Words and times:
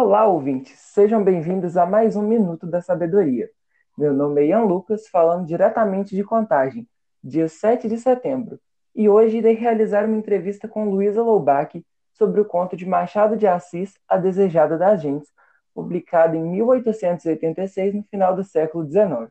Olá, 0.00 0.28
ouvintes! 0.28 0.78
Sejam 0.78 1.24
bem-vindos 1.24 1.76
a 1.76 1.84
mais 1.84 2.14
um 2.14 2.22
Minuto 2.22 2.68
da 2.68 2.80
Sabedoria. 2.80 3.50
Meu 3.98 4.14
nome 4.14 4.42
é 4.42 4.46
Ian 4.46 4.60
Lucas, 4.60 5.08
falando 5.08 5.44
diretamente 5.44 6.14
de 6.14 6.22
Contagem, 6.22 6.88
dia 7.20 7.48
7 7.48 7.88
de 7.88 7.98
setembro, 7.98 8.60
e 8.94 9.08
hoje 9.08 9.38
irei 9.38 9.54
realizar 9.54 10.04
uma 10.04 10.16
entrevista 10.16 10.68
com 10.68 10.88
Luísa 10.88 11.20
Loubach 11.20 11.84
sobre 12.12 12.40
o 12.40 12.44
conto 12.44 12.76
de 12.76 12.86
Machado 12.86 13.36
de 13.36 13.48
Assis, 13.48 13.98
A 14.08 14.16
Desejada 14.16 14.78
das 14.78 15.02
Gentes, 15.02 15.32
publicado 15.74 16.36
em 16.36 16.44
1886, 16.44 17.94
no 17.96 18.04
final 18.04 18.36
do 18.36 18.44
século 18.44 18.88
XIX. 18.88 19.28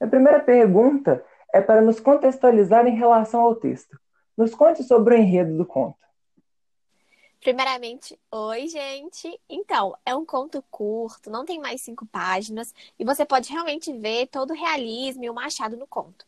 A 0.00 0.06
primeira 0.06 0.40
pergunta 0.40 1.22
é 1.52 1.60
para 1.60 1.82
nos 1.82 2.00
contextualizar 2.00 2.86
em 2.86 2.96
relação 2.96 3.42
ao 3.42 3.54
texto. 3.54 4.00
Nos 4.34 4.54
conte 4.54 4.82
sobre 4.82 5.14
o 5.14 5.18
enredo 5.18 5.58
do 5.58 5.66
conto. 5.66 5.98
Primeiramente, 7.42 8.16
oi, 8.30 8.68
gente! 8.68 9.40
Então, 9.48 9.96
é 10.06 10.14
um 10.14 10.24
conto 10.24 10.62
curto, 10.70 11.28
não 11.28 11.44
tem 11.44 11.58
mais 11.58 11.80
cinco 11.80 12.06
páginas, 12.06 12.72
e 12.96 13.04
você 13.04 13.26
pode 13.26 13.50
realmente 13.50 13.92
ver 13.92 14.28
todo 14.28 14.52
o 14.52 14.56
realismo 14.56 15.24
e 15.24 15.28
o 15.28 15.34
machado 15.34 15.76
no 15.76 15.84
conto. 15.84 16.24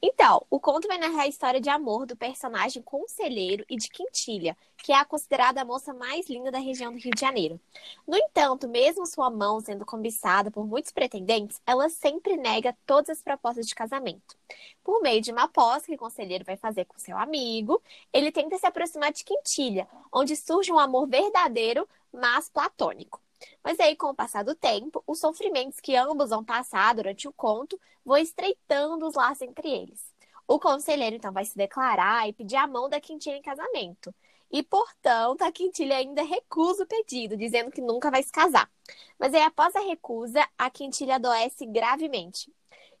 Então, 0.00 0.44
o 0.50 0.60
conto 0.60 0.86
vai 0.86 0.98
narrar 0.98 1.22
a 1.22 1.26
história 1.26 1.58
de 1.58 1.70
amor 1.70 2.04
do 2.04 2.16
personagem 2.16 2.82
Conselheiro 2.82 3.64
e 3.68 3.76
de 3.76 3.88
Quintilha, 3.88 4.54
que 4.76 4.92
é 4.92 4.96
a 4.96 5.04
considerada 5.06 5.60
a 5.60 5.64
moça 5.64 5.94
mais 5.94 6.28
linda 6.28 6.50
da 6.50 6.58
região 6.58 6.92
do 6.92 6.98
Rio 6.98 7.14
de 7.14 7.20
Janeiro. 7.20 7.58
No 8.06 8.16
entanto, 8.16 8.68
mesmo 8.68 9.06
sua 9.06 9.30
mão 9.30 9.60
sendo 9.60 9.86
cobiçada 9.86 10.50
por 10.50 10.66
muitos 10.66 10.92
pretendentes, 10.92 11.60
ela 11.66 11.88
sempre 11.88 12.36
nega 12.36 12.76
todas 12.86 13.10
as 13.10 13.22
propostas 13.22 13.66
de 13.66 13.74
casamento. 13.74 14.36
Por 14.84 15.02
meio 15.02 15.20
de 15.20 15.32
uma 15.32 15.44
aposta 15.44 15.86
que 15.86 15.94
o 15.94 15.98
conselheiro 15.98 16.44
vai 16.44 16.56
fazer 16.56 16.84
com 16.84 16.98
seu 16.98 17.16
amigo, 17.18 17.82
ele 18.12 18.30
tenta 18.30 18.56
se 18.56 18.66
aproximar 18.66 19.12
de 19.12 19.24
Quintilha, 19.24 19.86
onde 20.18 20.36
surge 20.36 20.72
um 20.72 20.78
amor 20.78 21.08
verdadeiro, 21.08 21.88
mas 22.12 22.48
platônico. 22.48 23.20
Mas 23.62 23.78
aí, 23.80 23.96
com 23.96 24.08
o 24.08 24.14
passar 24.14 24.44
do 24.44 24.54
tempo, 24.54 25.02
os 25.06 25.20
sofrimentos 25.20 25.80
que 25.80 25.96
ambos 25.96 26.30
vão 26.30 26.44
passar 26.44 26.94
durante 26.94 27.28
o 27.28 27.32
conto 27.32 27.80
vão 28.04 28.16
estreitando 28.16 29.06
os 29.06 29.14
laços 29.14 29.42
entre 29.42 29.68
eles. 29.68 30.12
O 30.46 30.58
conselheiro, 30.58 31.16
então, 31.16 31.32
vai 31.32 31.44
se 31.44 31.56
declarar 31.56 32.28
e 32.28 32.32
pedir 32.32 32.56
a 32.56 32.66
mão 32.66 32.88
da 32.88 33.00
Quintilha 33.00 33.36
em 33.36 33.42
casamento. 33.42 34.14
E, 34.50 34.62
portanto, 34.62 35.42
a 35.42 35.52
Quintilha 35.52 35.96
ainda 35.96 36.22
recusa 36.22 36.84
o 36.84 36.86
pedido, 36.86 37.36
dizendo 37.36 37.70
que 37.70 37.82
nunca 37.82 38.10
vai 38.10 38.22
se 38.22 38.32
casar. 38.32 38.70
Mas 39.18 39.34
aí, 39.34 39.42
após 39.42 39.76
a 39.76 39.80
recusa, 39.80 40.46
a 40.56 40.70
Quintilha 40.70 41.16
adoece 41.16 41.66
gravemente. 41.66 42.50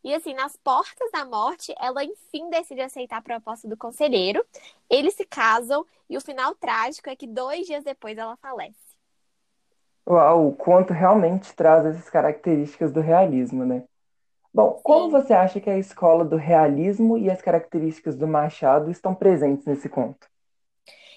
E 0.02 0.14
assim, 0.14 0.32
nas 0.34 0.56
portas 0.56 1.10
da 1.10 1.24
morte, 1.24 1.74
ela 1.78 2.04
enfim 2.04 2.48
decide 2.50 2.80
aceitar 2.80 3.18
a 3.18 3.22
proposta 3.22 3.68
do 3.68 3.76
conselheiro. 3.76 4.44
Eles 4.88 5.14
se 5.14 5.24
casam 5.24 5.84
e 6.08 6.16
o 6.16 6.20
final 6.20 6.54
trágico 6.54 7.10
é 7.10 7.16
que 7.16 7.26
dois 7.26 7.66
dias 7.66 7.84
depois 7.84 8.16
ela 8.16 8.36
falece. 8.36 8.78
Uau, 10.08 10.48
o 10.48 10.56
conto 10.56 10.92
realmente 10.92 11.54
traz 11.54 11.84
essas 11.84 12.08
características 12.08 12.92
do 12.92 13.00
realismo, 13.00 13.64
né? 13.64 13.84
Bom, 14.52 14.80
como 14.82 15.10
você 15.10 15.34
acha 15.34 15.60
que 15.60 15.68
a 15.68 15.78
escola 15.78 16.24
do 16.24 16.36
realismo 16.36 17.18
e 17.18 17.30
as 17.30 17.42
características 17.42 18.16
do 18.16 18.26
Machado 18.26 18.90
estão 18.90 19.14
presentes 19.14 19.66
nesse 19.66 19.88
conto? 19.88 20.26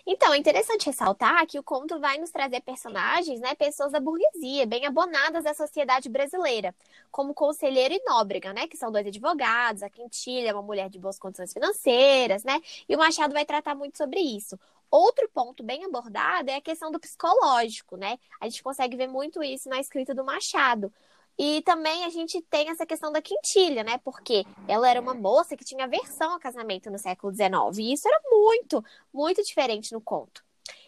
Então, 0.06 0.34
é 0.34 0.38
interessante 0.38 0.86
ressaltar 0.88 1.46
que 1.48 1.60
o 1.60 1.64
conto 1.64 2.00
vai 2.00 2.18
nos 2.18 2.32
trazer 2.32 2.62
personagens, 2.62 3.40
né, 3.40 3.56
pessoas 3.56 3.92
da 3.92 4.00
burguesia, 4.00 4.66
bem 4.66 4.86
abonadas 4.86 5.44
da 5.44 5.54
sociedade 5.54 6.10
brasileira, 6.10 6.74
como 7.12 7.34
Conselheiro 7.34 7.94
e 7.94 8.04
Nóbrega, 8.06 8.54
né, 8.54 8.68
que 8.68 8.78
são 8.78 8.92
dois 8.92 9.06
advogados, 9.08 9.84
a 9.84 9.90
Quintilha 9.90 10.50
é 10.50 10.54
uma 10.54 10.62
mulher 10.62 10.90
de 10.90 11.00
boas 11.00 11.20
condições 11.20 11.54
financeiras, 11.54 12.44
né, 12.44 12.60
e 12.88 12.96
o 12.96 13.00
Machado 13.00 13.34
vai 13.34 13.46
tratar 13.46 13.76
muito 13.76 13.98
sobre 13.98 14.20
isso. 14.20 14.60
Outro 14.90 15.30
ponto 15.30 15.64
bem 15.64 15.86
abordado 15.86 16.50
é 16.50 16.56
a 16.56 16.62
questão 16.62 16.92
do 16.92 17.00
psicológico, 17.00 17.96
né? 17.96 18.20
A 18.42 18.50
gente 18.50 18.62
consegue 18.62 18.98
ver 18.98 19.08
muito 19.08 19.42
isso 19.42 19.70
na 19.70 19.80
escrita 19.80 20.14
do 20.14 20.22
Machado. 20.26 20.92
E 21.38 21.62
também 21.64 22.06
a 22.06 22.10
gente 22.10 22.42
tem 22.44 22.70
essa 22.70 22.86
questão 22.86 23.12
da 23.12 23.22
quintilha, 23.22 23.84
né? 23.84 23.98
Porque 24.04 24.46
ela 24.68 24.90
era 24.90 25.02
uma 25.02 25.14
moça 25.14 25.58
que 25.58 25.66
tinha 25.66 25.86
aversão 25.86 26.34
ao 26.34 26.40
casamento 26.40 26.92
no 26.92 27.00
século 27.00 27.34
XIX. 27.34 27.78
E 27.80 27.94
isso 27.94 28.08
era 28.08 28.22
muito, 28.30 28.84
muito 29.14 29.44
diferente 29.44 29.92
no 29.92 30.02
conto. 30.02 30.44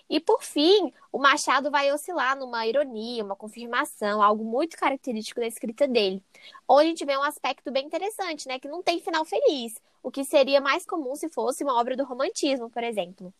E 0.09 0.19
por 0.19 0.43
fim, 0.43 0.93
o 1.11 1.17
Machado 1.17 1.71
vai 1.71 1.91
oscilar 1.91 2.37
numa 2.37 2.67
ironia, 2.67 3.23
uma 3.23 3.35
confirmação, 3.35 4.21
algo 4.21 4.43
muito 4.43 4.77
característico 4.77 5.39
da 5.39 5.47
escrita 5.47 5.87
dele. 5.87 6.21
Onde 6.67 6.85
a 6.85 6.89
gente 6.89 7.05
vê 7.05 7.17
um 7.17 7.23
aspecto 7.23 7.71
bem 7.71 7.85
interessante, 7.85 8.47
né? 8.47 8.59
Que 8.59 8.67
não 8.67 8.83
tem 8.83 8.99
final 8.99 9.25
feliz. 9.25 9.73
O 10.03 10.11
que 10.11 10.23
seria 10.23 10.61
mais 10.61 10.85
comum 10.85 11.15
se 11.15 11.29
fosse 11.29 11.63
uma 11.63 11.79
obra 11.79 11.95
do 11.95 12.03
romantismo, 12.03 12.69
por 12.69 12.83
exemplo. 12.83 13.33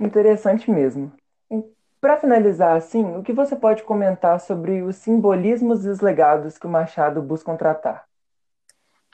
Interessante 0.00 0.70
mesmo. 0.70 1.12
Para 2.00 2.16
finalizar, 2.16 2.74
assim, 2.74 3.04
o 3.16 3.22
que 3.22 3.34
você 3.34 3.54
pode 3.54 3.82
comentar 3.82 4.40
sobre 4.40 4.80
os 4.82 4.96
simbolismos 4.96 5.84
e 5.84 5.90
os 5.90 6.00
legados 6.00 6.56
que 6.56 6.66
o 6.66 6.70
Machado 6.70 7.20
busca 7.20 7.54
tratar? 7.54 8.06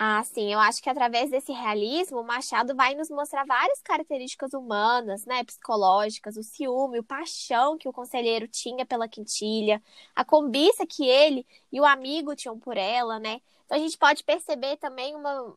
Ah, 0.04 0.24
sim, 0.24 0.52
eu 0.52 0.58
acho 0.58 0.82
que 0.82 0.90
através 0.90 1.30
desse 1.30 1.52
realismo, 1.52 2.20
o 2.20 2.24
Machado 2.24 2.74
vai 2.74 2.92
nos 2.94 3.08
mostrar 3.08 3.44
várias 3.46 3.80
características 3.82 4.52
humanas, 4.52 5.24
né, 5.26 5.44
psicológicas, 5.44 6.36
o 6.36 6.42
ciúme, 6.42 6.98
o 6.98 7.04
paixão 7.04 7.78
que 7.78 7.88
o 7.88 7.92
conselheiro 7.92 8.48
tinha 8.48 8.84
pela 8.84 9.08
quintilha, 9.08 9.80
a 10.14 10.24
cobiça 10.24 10.84
que 10.86 11.04
ele 11.08 11.46
e 11.70 11.80
o 11.80 11.84
amigo 11.84 12.34
tinham 12.34 12.58
por 12.58 12.76
ela, 12.76 13.20
né? 13.20 13.40
Então 13.64 13.76
a 13.78 13.80
gente 13.80 13.96
pode 13.96 14.24
perceber 14.24 14.76
também 14.78 15.14
uma 15.14 15.56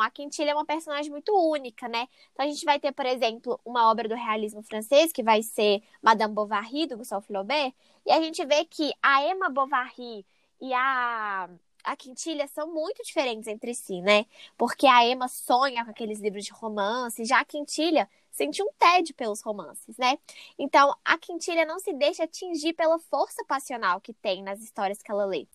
A 0.00 0.10
Quintilha 0.10 0.50
é 0.50 0.54
uma 0.54 0.64
personagem 0.66 1.10
muito 1.10 1.32
única, 1.32 1.88
né? 1.88 2.08
Então 2.32 2.44
a 2.46 2.48
gente 2.48 2.64
vai 2.64 2.78
ter, 2.78 2.92
por 2.92 3.06
exemplo, 3.06 3.60
uma 3.64 3.90
obra 3.90 4.08
do 4.08 4.14
realismo 4.14 4.62
francês, 4.62 5.12
que 5.12 5.22
vai 5.22 5.42
ser 5.42 5.82
Madame 6.02 6.34
Bovary, 6.34 6.86
do 6.86 6.96
Gustave 6.96 7.26
Flaubert, 7.26 7.72
e 8.06 8.12
a 8.12 8.20
gente 8.20 8.44
vê 8.46 8.64
que 8.64 8.92
a 9.02 9.24
Emma 9.24 9.48
Bovary 9.48 10.24
e 10.60 10.72
a 10.74 11.48
a 11.84 11.96
Quintilha 11.96 12.46
são 12.48 12.72
muito 12.72 13.02
diferentes 13.02 13.46
entre 13.48 13.74
si, 13.74 14.02
né? 14.02 14.26
Porque 14.58 14.86
a 14.86 15.06
Emma 15.06 15.26
sonha 15.28 15.84
com 15.84 15.90
aqueles 15.90 16.20
livros 16.20 16.44
de 16.44 16.52
romance, 16.52 17.24
já 17.24 17.40
a 17.40 17.44
Quintilha 17.44 18.08
sente 18.30 18.62
um 18.62 18.68
tédio 18.78 19.14
pelos 19.14 19.40
romances, 19.40 19.96
né? 19.96 20.18
Então, 20.58 20.94
a 21.04 21.18
Quintilha 21.18 21.64
não 21.64 21.78
se 21.78 21.92
deixa 21.94 22.24
atingir 22.24 22.72
pela 22.74 22.98
força 22.98 23.44
passional 23.44 24.00
que 24.00 24.12
tem 24.12 24.42
nas 24.42 24.60
histórias 24.60 25.02
que 25.02 25.10
ela 25.10 25.24
lê. 25.24 25.46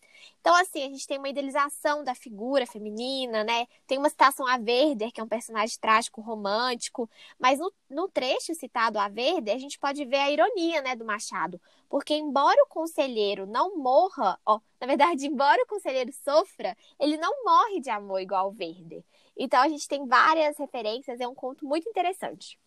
Então, 0.41 0.55
assim, 0.55 0.83
a 0.83 0.89
gente 0.89 1.07
tem 1.07 1.17
uma 1.17 1.29
idealização 1.29 2.03
da 2.03 2.13
figura 2.15 2.65
feminina, 2.67 3.43
né? 3.43 3.67
Tem 3.87 3.97
uma 3.97 4.09
citação 4.09 4.47
a 4.47 4.55
Werder, 4.55 5.11
que 5.11 5.21
é 5.21 5.23
um 5.23 5.27
personagem 5.27 5.77
trágico 5.79 6.21
romântico, 6.21 7.09
mas 7.39 7.59
no, 7.59 7.71
no 7.89 8.07
trecho 8.07 8.53
citado 8.53 8.99
a 8.99 9.05
Werder, 9.05 9.55
a 9.55 9.59
gente 9.59 9.79
pode 9.79 10.03
ver 10.05 10.17
a 10.17 10.31
ironia, 10.31 10.81
né, 10.81 10.95
do 10.95 11.05
Machado. 11.05 11.59
Porque, 11.89 12.13
embora 12.13 12.61
o 12.63 12.67
conselheiro 12.67 13.45
não 13.45 13.77
morra, 13.77 14.39
ó, 14.45 14.59
na 14.79 14.87
verdade, 14.87 15.25
embora 15.27 15.61
o 15.63 15.67
conselheiro 15.67 16.11
sofra, 16.23 16.75
ele 16.99 17.17
não 17.17 17.43
morre 17.45 17.79
de 17.79 17.89
amor 17.89 18.19
igual 18.21 18.49
o 18.49 18.55
Werder. 18.59 19.03
Então, 19.37 19.61
a 19.61 19.67
gente 19.69 19.87
tem 19.87 20.05
várias 20.07 20.57
referências, 20.57 21.19
é 21.19 21.27
um 21.27 21.35
conto 21.35 21.65
muito 21.65 21.89
interessante. 21.89 22.59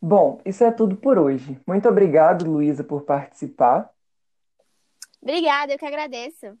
Bom, 0.00 0.40
isso 0.44 0.64
é 0.64 0.70
tudo 0.72 0.96
por 0.96 1.16
hoje. 1.18 1.60
Muito 1.66 1.88
obrigado, 1.88 2.44
Luísa, 2.50 2.82
por 2.82 3.02
participar. 3.02 3.90
Obrigada, 5.22 5.72
eu 5.72 5.78
que 5.78 5.86
agradeço. 5.86 6.58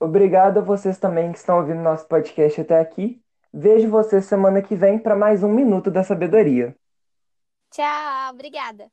Obrigado 0.00 0.58
a 0.58 0.62
vocês 0.62 0.98
também 0.98 1.30
que 1.32 1.38
estão 1.38 1.58
ouvindo 1.58 1.80
nosso 1.80 2.06
podcast 2.08 2.60
até 2.60 2.80
aqui. 2.80 3.22
Vejo 3.52 3.88
vocês 3.88 4.24
semana 4.24 4.60
que 4.62 4.74
vem 4.74 4.98
para 4.98 5.14
mais 5.16 5.42
um 5.42 5.48
Minuto 5.48 5.90
da 5.90 6.02
Sabedoria. 6.02 6.74
Tchau, 7.70 8.30
obrigada. 8.32 8.90